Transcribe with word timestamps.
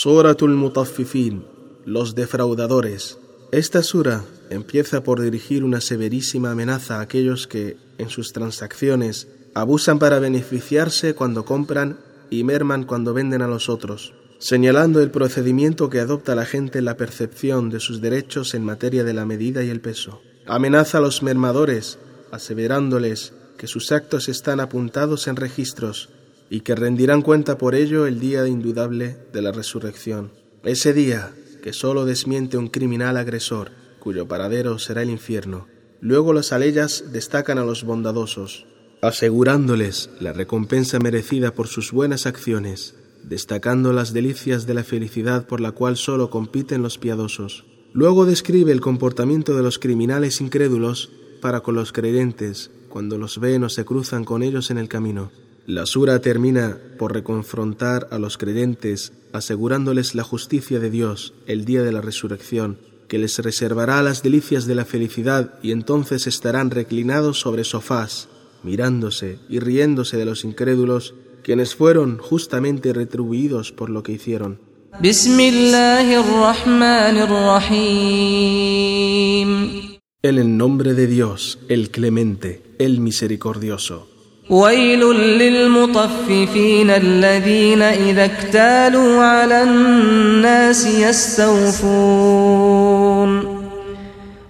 Suratul 0.00 0.54
Mutaffifin, 0.54 1.44
los 1.84 2.14
defraudadores. 2.14 3.18
Esta 3.50 3.82
sura 3.82 4.24
empieza 4.48 5.02
por 5.02 5.20
dirigir 5.20 5.64
una 5.64 5.80
severísima 5.80 6.52
amenaza 6.52 6.98
a 6.98 7.00
aquellos 7.00 7.48
que, 7.48 7.78
en 7.98 8.08
sus 8.08 8.32
transacciones, 8.32 9.26
abusan 9.54 9.98
para 9.98 10.20
beneficiarse 10.20 11.16
cuando 11.16 11.44
compran 11.44 11.98
y 12.30 12.44
merman 12.44 12.84
cuando 12.84 13.12
venden 13.12 13.42
a 13.42 13.48
los 13.48 13.68
otros, 13.68 14.14
señalando 14.38 15.02
el 15.02 15.10
procedimiento 15.10 15.90
que 15.90 15.98
adopta 15.98 16.36
la 16.36 16.44
gente 16.44 16.78
en 16.78 16.84
la 16.84 16.96
percepción 16.96 17.68
de 17.68 17.80
sus 17.80 18.00
derechos 18.00 18.54
en 18.54 18.62
materia 18.62 19.02
de 19.02 19.14
la 19.14 19.26
medida 19.26 19.64
y 19.64 19.68
el 19.68 19.80
peso. 19.80 20.22
Amenaza 20.46 20.98
a 20.98 21.00
los 21.00 21.24
mermadores, 21.24 21.98
aseverándoles 22.30 23.32
que 23.56 23.66
sus 23.66 23.90
actos 23.90 24.28
están 24.28 24.60
apuntados 24.60 25.26
en 25.26 25.34
registros 25.34 26.10
y 26.50 26.60
que 26.60 26.74
rendirán 26.74 27.22
cuenta 27.22 27.58
por 27.58 27.74
ello 27.74 28.06
el 28.06 28.20
día 28.20 28.46
indudable 28.46 29.16
de 29.32 29.42
la 29.42 29.52
resurrección. 29.52 30.32
Ese 30.64 30.92
día 30.92 31.32
que 31.62 31.72
sólo 31.72 32.04
desmiente 32.04 32.56
un 32.56 32.68
criminal 32.68 33.16
agresor, 33.16 33.70
cuyo 33.98 34.26
paradero 34.26 34.78
será 34.78 35.02
el 35.02 35.10
infierno. 35.10 35.66
Luego 36.00 36.32
las 36.32 36.52
aleyas 36.52 37.12
destacan 37.12 37.58
a 37.58 37.64
los 37.64 37.84
bondadosos, 37.84 38.66
asegurándoles 39.02 40.10
la 40.20 40.32
recompensa 40.32 40.98
merecida 40.98 41.52
por 41.52 41.66
sus 41.66 41.92
buenas 41.92 42.26
acciones, 42.26 42.94
destacando 43.22 43.92
las 43.92 44.12
delicias 44.12 44.66
de 44.66 44.74
la 44.74 44.84
felicidad 44.84 45.46
por 45.46 45.60
la 45.60 45.72
cual 45.72 45.96
sólo 45.96 46.30
compiten 46.30 46.82
los 46.82 46.98
piadosos. 46.98 47.64
Luego 47.92 48.26
describe 48.26 48.72
el 48.72 48.80
comportamiento 48.80 49.56
de 49.56 49.62
los 49.62 49.78
criminales 49.78 50.40
incrédulos 50.40 51.10
para 51.40 51.60
con 51.60 51.74
los 51.74 51.92
creyentes 51.92 52.70
cuando 52.88 53.18
los 53.18 53.38
ven 53.38 53.64
o 53.64 53.68
se 53.68 53.84
cruzan 53.84 54.24
con 54.24 54.42
ellos 54.42 54.70
en 54.70 54.78
el 54.78 54.88
camino. 54.88 55.30
La 55.68 55.84
sura 55.84 56.18
termina 56.20 56.78
por 56.98 57.12
reconfrontar 57.12 58.08
a 58.10 58.18
los 58.18 58.38
creyentes, 58.38 59.12
asegurándoles 59.34 60.14
la 60.14 60.22
justicia 60.22 60.80
de 60.80 60.88
Dios 60.88 61.34
el 61.46 61.66
día 61.66 61.82
de 61.82 61.92
la 61.92 62.00
resurrección, 62.00 62.78
que 63.06 63.18
les 63.18 63.38
reservará 63.38 64.00
las 64.00 64.22
delicias 64.22 64.66
de 64.66 64.74
la 64.74 64.86
felicidad 64.86 65.58
y 65.62 65.72
entonces 65.72 66.26
estarán 66.26 66.70
reclinados 66.70 67.40
sobre 67.40 67.64
sofás, 67.64 68.30
mirándose 68.62 69.40
y 69.50 69.58
riéndose 69.58 70.16
de 70.16 70.24
los 70.24 70.42
incrédulos, 70.42 71.14
quienes 71.42 71.74
fueron 71.74 72.16
justamente 72.16 72.94
retribuidos 72.94 73.70
por 73.70 73.90
lo 73.90 74.02
que 74.02 74.12
hicieron. 74.12 74.58
En 80.22 80.38
el 80.38 80.56
nombre 80.56 80.94
de 80.94 81.06
Dios, 81.06 81.58
el 81.68 81.90
clemente, 81.90 82.62
el 82.78 83.00
misericordioso. 83.00 84.17
ويل 84.49 84.99
للمطففين 85.13 86.89
الذين 86.89 87.81
إذا 87.81 88.25
اكتالوا 88.25 89.23
على 89.23 89.63
الناس 89.63 90.85
يستوفون 90.85 92.33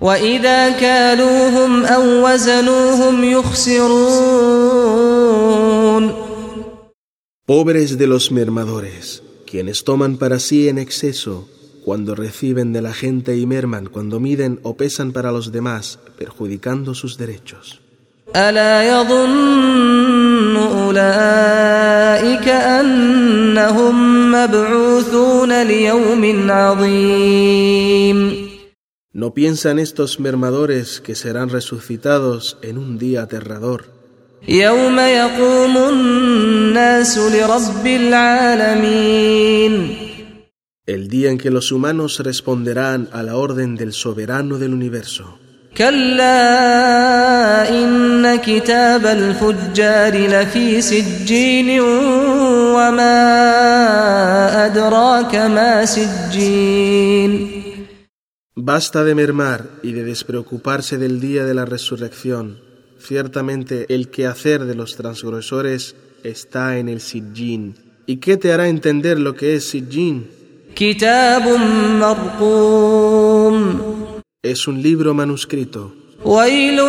وإذا 0.02 0.70
كالوهم 0.70 1.86
أو 1.86 2.28
وزنوهم 2.28 3.24
يخسرون 3.24 4.44
Pobres 7.46 7.98
de 7.98 8.08
los 8.08 8.32
mermadores, 8.32 9.22
quienes 9.46 9.84
toman 9.84 10.16
para 10.18 10.40
sí 10.40 10.70
en 10.70 10.78
exceso 10.78 11.50
cuando 11.84 12.16
reciben 12.16 12.72
de 12.72 12.82
la 12.82 12.94
gente 12.94 13.36
y 13.38 13.46
merman 13.46 13.88
cuando 13.88 14.22
miden 14.22 14.62
o 14.64 14.78
pesan 14.78 15.12
para 15.12 15.34
los 15.34 15.52
demás, 15.52 16.00
perjudicando 16.18 16.96
sus 16.96 17.18
derechos. 17.18 17.82
ألا 18.36 18.84
يظن 18.84 20.56
أولئك 20.58 22.48
أنهم 22.48 24.32
مبعوثون 24.32 25.64
ليوم 25.64 26.52
عظيم 26.52 28.44
¿No 29.16 29.36
piensan 29.36 29.78
estos 29.78 30.20
mermadores 30.20 31.00
que 31.00 31.14
serán 31.14 31.50
resucitados 31.50 32.58
en 32.64 32.80
un 32.80 32.98
día 32.98 33.22
aterrador? 33.24 33.86
يوم 34.48 35.00
يقوم 35.00 35.78
الناس 35.78 37.18
لرب 37.18 37.86
العالمين 37.88 39.74
El 40.86 41.08
día 41.08 41.30
en 41.32 41.38
que 41.38 41.50
los 41.50 41.72
humanos 41.72 42.20
responderán 42.20 43.08
a 43.14 43.24
la 43.24 43.38
orden 43.38 43.76
del 43.78 43.94
soberano 43.94 44.58
del 44.58 44.74
universo. 44.74 45.40
كلا 45.78 46.40
إن 47.70 48.36
كتاب 48.36 49.06
الفجار 49.06 50.14
لفي 50.28 50.82
سجين 50.82 51.80
وما 52.76 53.16
أدراك 54.66 55.36
ما 55.36 55.86
سجين 55.86 57.64
Basta 58.56 59.04
de 59.04 59.16
mermar 59.16 59.66
y 59.82 59.94
de 59.94 60.04
despreocuparse 60.04 60.98
del 61.00 61.20
día 61.20 61.44
de 61.44 61.56
la 61.56 61.66
resurrección. 61.66 62.60
Ciertamente 63.00 63.88
el 63.94 64.10
quehacer 64.10 64.66
de 64.66 64.76
los 64.76 64.96
transgresores 64.96 65.96
está 66.24 66.78
en 66.78 66.88
el 66.88 67.02
Sijin. 67.02 67.76
¿Y 68.06 68.18
qué 68.18 68.38
te 68.38 68.54
hará 68.54 68.68
entender 68.68 69.20
lo 69.20 69.34
que 69.34 69.56
es 69.56 69.68
Sijin? 69.70 70.30
كتاب 70.76 71.44
مرقوم 72.00 73.58
Es 74.44 74.68
un 74.68 74.82
libro 74.82 75.14
manuscrito. 75.14 75.94
ويل 76.26 76.80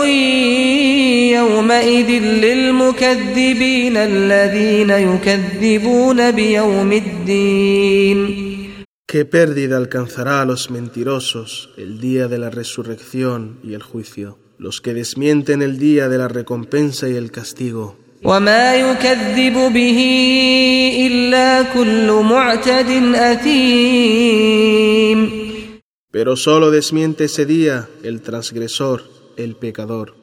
يومئذ 1.35 2.11
للمكذبين 2.23 3.97
الذين 3.97 4.91
يكذبون 4.91 6.31
بيوم 6.31 6.93
الدين 6.93 8.45
¿Qué 9.07 9.25
pérdida 9.25 9.77
alcanzará 9.77 10.41
a 10.41 10.45
los 10.45 10.71
mentirosos 10.73 11.71
el 11.77 12.01
día 12.01 12.27
de 12.27 12.39
la 12.39 12.51
resurrección 12.51 13.61
y 13.63 13.75
el 13.75 13.83
juicio? 13.83 14.39
Los 14.59 14.81
que 14.81 14.93
desmienten 14.93 15.63
el 15.63 15.79
día 15.79 16.09
de 16.09 16.19
la 16.19 16.27
recompensa 16.27 17.09
y 17.09 17.15
el 17.15 17.31
castigo. 17.31 17.97
وما 18.25 18.75
يكذب 18.75 19.73
به 19.73 19.99
إلا 21.07 21.63
كل 21.63 22.11
معتد 22.23 23.15
أثيم 23.15 24.65
Pero 26.11 26.37
solo 26.37 26.71
desmiente 26.71 27.25
ese 27.25 27.45
día 27.45 27.89
el 28.03 28.21
transgresor, 28.23 29.03
el 29.37 29.57
pecador. 29.57 30.15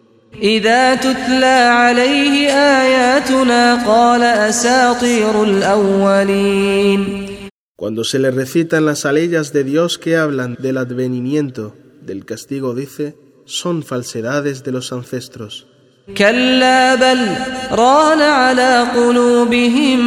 إذا 0.41 0.95
تتلى 0.95 1.45
عليه 1.45 2.49
آياتنا 2.51 3.85
قال 3.88 4.22
أساطير 4.23 5.44
الأولين 5.44 7.27
Cuando 7.75 8.03
se 8.03 8.19
le 8.19 8.31
recitan 8.31 8.85
las 8.85 9.05
aleyas 9.05 9.51
de 9.53 9.63
Dios 9.63 9.97
que 9.97 10.16
hablan 10.16 10.55
del 10.59 10.77
advenimiento 10.77 11.75
del 12.01 12.25
castigo, 12.25 12.75
dice, 12.75 13.16
son 13.45 13.83
falsedades 13.83 14.63
de 14.63 14.72
los 14.72 14.94
ancestros. 14.94 15.66
كلا 16.17 16.95
بل 16.95 17.35
ران 17.72 18.22
على 18.22 18.88
قلوبهم 18.95 19.99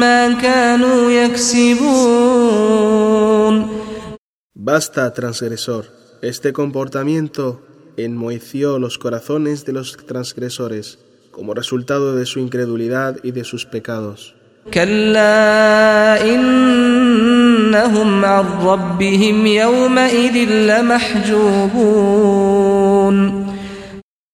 ما 0.00 0.32
كانوا 0.32 1.10
يكسبون 1.10 2.64
Basta, 4.71 5.11
transgresor. 5.15 5.85
Este 6.21 6.53
comportamiento 6.53 7.59
enmoheció 7.97 8.77
los 8.77 8.99
corazones 8.99 9.65
de 9.65 9.73
los 9.73 9.97
transgresores 9.97 10.99
como 11.31 11.55
resultado 11.55 12.15
de 12.15 12.27
su 12.27 12.39
incredulidad 12.39 13.17
y 13.23 13.31
de 13.31 13.45
sus 13.45 13.65
pecados. 13.65 14.35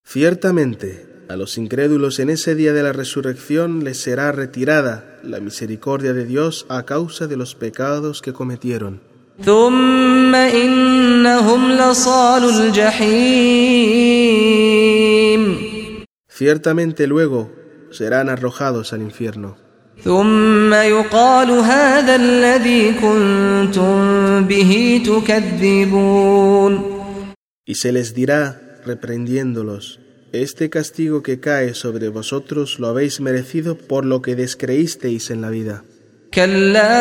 Ciertamente, 0.04 1.08
a 1.30 1.36
los 1.38 1.58
incrédulos 1.58 2.20
en 2.20 2.30
ese 2.30 2.56
día 2.56 2.74
de 2.74 2.84
la 2.84 2.92
resurrección 2.92 3.86
les 3.86 4.00
será 4.02 4.34
retirada 4.34 5.18
la 5.24 5.40
misericordia 5.40 6.12
de 6.12 6.26
Dios 6.26 6.66
a 6.68 6.84
causa 6.84 7.28
de 7.28 7.38
los 7.38 7.56
pecados 7.56 8.22
que 8.22 8.34
cometieron. 8.34 9.15
ثم 9.45 10.35
إنهم 10.35 11.73
لصال 11.73 12.45
الجحيم 12.45 14.11
Ciertamente 16.29 17.07
luego 17.07 17.51
serán 17.91 18.29
arrojados 18.29 18.93
al 18.93 19.03
infierno. 19.03 19.57
ثم 20.05 20.75
يقال 20.75 21.51
هذا 21.51 22.17
الذي 22.17 22.93
كنتم 22.93 24.45
به 24.45 25.03
تكذبون 25.07 27.01
Y 27.67 27.75
se 27.75 27.93
les 27.93 28.15
dirá, 28.15 28.61
reprendiéndolos, 28.85 30.01
este 30.33 30.71
castigo 30.71 31.23
que 31.23 31.41
cae 31.41 31.75
sobre 31.75 32.09
vosotros 32.09 32.79
lo 32.81 32.89
habéis 32.89 33.21
merecido 33.21 33.77
por 33.77 34.05
lo 34.05 34.23
que 34.23 34.35
descreísteis 34.35 35.31
en 35.31 35.41
la 35.41 35.51
vida. 35.51 35.85
كلا 36.36 37.00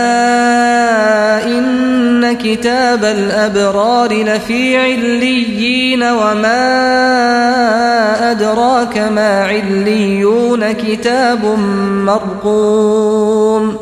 إن 1.59 2.33
كتاب 2.33 3.05
الأبرار 3.05 4.23
لفي 4.23 4.77
عليين 4.77 6.03
وما 6.03 6.65
أدراك 8.31 8.99
ما 8.99 9.45
عليون 9.45 10.73
كتاب 10.73 11.45
مرقوم 12.07 13.77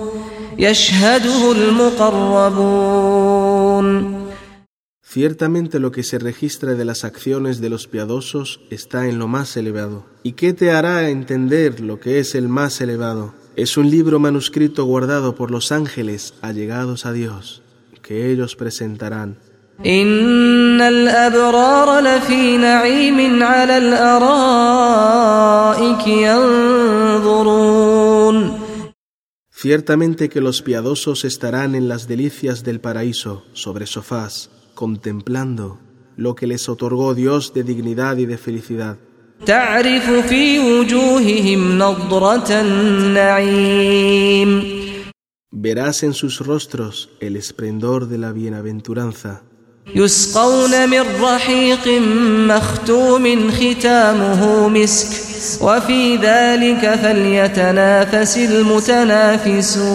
يشهده 0.58 1.52
المقربون 1.52 3.02
Ciertamente 5.14 5.78
lo 5.78 5.92
que 5.92 6.02
se 6.04 6.18
registra 6.18 6.72
de 6.74 6.86
las 6.86 7.04
acciones 7.04 7.60
de 7.60 7.68
los 7.68 7.86
piadosos 7.86 8.62
está 8.70 9.06
en 9.08 9.18
lo 9.18 9.28
más 9.28 9.58
elevado. 9.58 10.06
¿Y 10.22 10.32
qué 10.32 10.54
te 10.54 10.70
hará 10.70 11.10
entender 11.10 11.80
lo 11.80 12.00
que 12.00 12.18
es 12.18 12.34
el 12.34 12.48
más 12.48 12.80
elevado? 12.80 13.41
es 13.56 13.76
un 13.76 13.90
libro 13.90 14.18
manuscrito 14.18 14.84
guardado 14.84 15.34
por 15.34 15.50
los 15.50 15.72
ángeles 15.72 16.34
allegados 16.40 17.04
a 17.06 17.12
Dios, 17.12 17.62
que 18.02 18.30
ellos 18.30 18.56
presentarán. 18.56 19.36
Ciertamente 29.50 30.28
que 30.28 30.40
los 30.40 30.62
piadosos 30.62 31.24
estarán 31.24 31.74
en 31.74 31.88
las 31.88 32.08
delicias 32.08 32.64
del 32.64 32.80
paraíso, 32.80 33.44
sobre 33.52 33.86
sofás, 33.86 34.50
contemplando 34.74 35.78
lo 36.16 36.34
que 36.34 36.46
les 36.46 36.68
otorgó 36.68 37.14
Dios 37.14 37.54
de 37.54 37.62
dignidad 37.62 38.16
y 38.16 38.26
de 38.26 38.38
felicidad. 38.38 38.98
تعرف 39.45 40.09
في 40.29 40.59
وجوههم 40.59 41.77
نضرة 41.77 42.61
النعيم 42.61 43.97
Verás 45.51 46.03
en 46.03 46.13
sus 46.13 46.39
rostros 46.45 47.09
el 47.19 47.35
esplendor 47.35 48.07
de 48.07 48.17
la 48.17 48.31
bienaventuranza. 48.31 49.43
يسقون 49.95 50.89
من 50.89 51.01
رحيق 51.21 51.87
مختوم 52.49 53.51
ختامه 53.51 54.67
مسك 54.69 55.07
وفي 55.63 56.15
ذلك 56.17 56.95
فليتنافس 56.95 58.37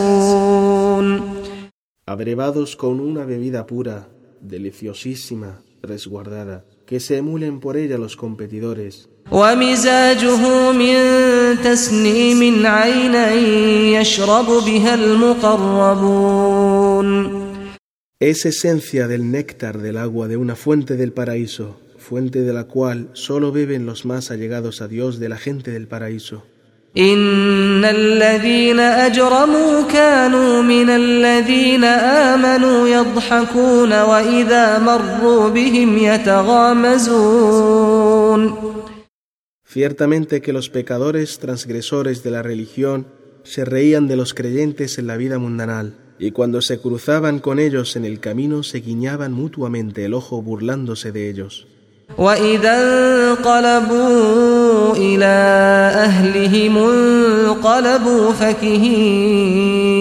المتنافسون 0.03 1.33
abrevados 2.07 2.77
con 2.77 3.01
una 3.01 3.25
bebida 3.25 3.65
pura, 3.67 4.09
deliciosísima, 4.41 5.63
resguardada, 5.83 6.65
que 6.87 7.01
se 7.01 7.17
emulen 7.17 7.61
por 7.61 7.77
ella 7.77 7.99
los 7.99 8.17
competidores. 8.17 9.09
ومزاجه 9.31 10.73
من 10.73 10.97
تسنيم 11.65 12.67
عينا 12.67 13.33
يشرب 14.01 14.47
بها 14.47 14.95
المقربون 14.95 16.53
Es 18.21 18.47
esencia 18.47 19.09
del 19.09 19.33
néctar 19.33 19.79
del 19.79 19.97
agua 19.97 20.29
de 20.29 20.37
una 20.37 20.55
fuente 20.55 20.97
del 20.97 21.13
paraíso, 21.13 21.81
fuente 21.99 22.43
de 22.43 22.53
la 22.53 22.65
cual 22.65 23.09
sólo 23.15 23.51
beben 23.51 23.85
los 23.85 24.05
más 24.05 24.31
allegados 24.31 24.81
a 24.81 24.87
Dios 24.87 25.19
de 25.19 25.29
la 25.29 25.39
gente 25.39 25.73
del 25.73 25.89
paraíso. 25.89 26.45
إن 26.97 27.85
الذين 27.85 28.81
أجرموا 28.81 29.83
كانوا 29.83 30.63
من 30.63 30.91
الذين 30.91 31.85
آمنوا 31.85 32.89
يضحكون 32.89 34.03
وإذا 34.03 34.79
مروا 34.79 35.49
بهم 35.49 35.99
يتغامزون 35.99 37.63
Ciertamente 39.65 40.43
que 40.43 40.53
los 40.53 40.69
pecadores 40.69 41.39
transgresores 41.39 42.23
de 42.23 42.31
la 42.31 42.43
religión 42.43 43.07
se 43.43 43.65
reían 43.65 44.07
de 44.07 44.17
los 44.17 44.35
creyentes 44.35 44.99
en 44.99 45.07
la 45.07 45.17
vida 45.17 45.39
mundanal, 45.39 45.95
y 46.19 46.33
cuando 46.33 46.61
se 46.61 46.79
cruzaban 46.79 47.39
con 47.39 47.59
ellos 47.59 47.97
en 47.97 48.05
el 48.05 48.21
camino 48.21 48.63
se 48.65 48.81
guiñaban 48.81 49.33
mutuamente 49.33 50.05
el 50.05 50.13
ojo 50.13 50.43
burlándose 50.43 51.11
de 51.11 51.31
ellos. 51.31 51.67
وإذا 52.19 52.75
انقلبوا 53.31 54.97
إلى 54.97 55.35
أهلهم 55.95 56.79
انقلبوا 56.79 58.33
فكهين 58.33 59.93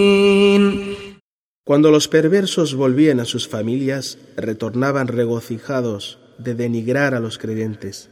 Cuando 1.64 1.92
los 1.92 2.08
perversos 2.08 2.74
volvían 2.74 3.20
a 3.20 3.24
sus 3.24 3.46
familias, 3.48 4.18
retornaban 4.36 5.06
regocijados 5.06 6.18
de 6.38 6.54
denigrar 6.54 7.14
a 7.14 7.20
los 7.20 7.38
creyentes. 7.38 8.08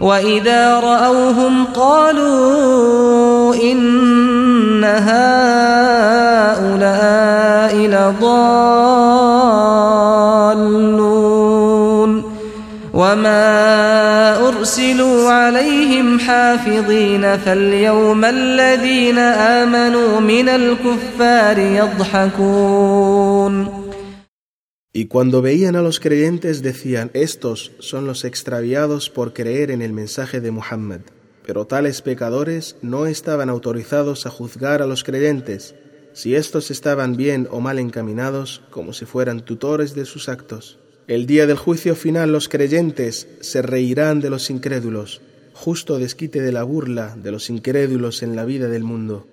وإذا 0.00 0.80
رأوهم 0.80 1.64
قالوا 1.64 3.54
إن 3.54 4.84
هؤلاء 4.84 6.22
لضالون 7.76 9.85
وما 12.96 14.48
أرسلوا 14.48 15.30
عليهم 15.30 16.18
حافظين 16.18 17.36
فاليوم 17.36 18.24
الذين 18.24 19.18
آمنوا 19.18 20.20
من 20.20 20.48
الكفار 20.48 21.58
يضحكون 21.58 23.02
Y 24.94 25.06
cuando 25.06 25.40
veían 25.40 25.74
a 25.74 25.80
los 25.80 26.00
creyentes 26.00 26.60
decían, 26.60 27.10
estos 27.14 27.72
son 27.78 28.06
los 28.06 28.26
extraviados 28.26 29.08
por 29.08 29.32
creer 29.32 29.70
en 29.70 29.80
el 29.80 29.94
mensaje 29.94 30.42
de 30.42 30.50
Muhammad. 30.50 31.00
Pero 31.46 31.66
tales 31.66 32.02
pecadores 32.02 32.76
no 32.82 33.06
estaban 33.06 33.48
autorizados 33.48 34.26
a 34.26 34.30
juzgar 34.30 34.82
a 34.82 34.86
los 34.86 35.02
creyentes, 35.02 35.74
si 36.12 36.34
estos 36.34 36.70
estaban 36.70 37.16
bien 37.16 37.48
o 37.50 37.60
mal 37.60 37.78
encaminados, 37.78 38.62
como 38.70 38.92
si 38.92 39.06
fueran 39.06 39.40
tutores 39.40 39.94
de 39.94 40.04
sus 40.04 40.28
actos. 40.28 40.78
El 41.07 41.25
día 41.25 41.47
del 41.47 41.55
juicio 41.55 41.95
final 41.95 42.33
los 42.33 42.49
creyentes 42.49 43.29
se 43.39 43.61
reirán 43.61 44.19
de 44.19 44.29
los 44.29 44.49
incrédulos, 44.49 45.21
justo 45.53 45.99
desquite 45.99 46.41
de 46.41 46.51
la 46.51 46.63
burla 46.63 47.15
de 47.15 47.31
los 47.31 47.49
incrédulos 47.49 48.23
en 48.23 48.35
la 48.35 48.43
vida 48.43 48.67
del 48.67 48.83
mundo. 48.83 49.25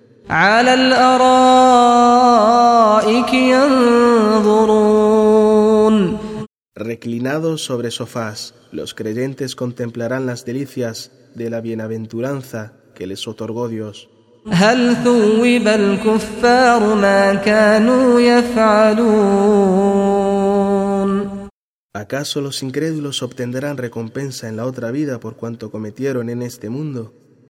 Reclinados 6.75 7.65
sobre 7.65 7.91
sofás, 7.91 8.53
los 8.71 8.93
creyentes 8.93 9.57
contemplarán 9.57 10.25
las 10.25 10.45
delicias 10.45 11.11
de 11.35 11.49
la 11.49 11.59
bienaventuranza 11.59 12.71
que 12.93 13.05
les 13.05 13.27
otorgó 13.27 13.67
Dios. 13.67 14.07
¿Acaso 21.95 22.41
los 22.41 22.61
incrédulos 22.61 23.23
obtendrán 23.23 23.77
recompensa 23.77 24.49
en 24.49 24.57
la 24.57 24.65
otra 24.65 24.91
vida 24.91 25.21
por 25.21 25.37
cuanto 25.37 25.71
cometieron 25.71 26.29
en 26.29 26.41
este 26.41 26.69
mundo? 26.69 27.13